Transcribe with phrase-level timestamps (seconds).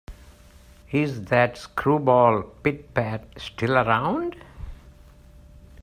[0.91, 4.35] Is that screwball Pit-Pat still around?